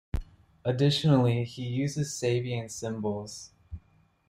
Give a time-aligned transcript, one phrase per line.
[0.65, 3.51] Additionally, he uses Sabian cymbals.